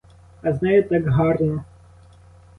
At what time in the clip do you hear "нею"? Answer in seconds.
0.61-0.87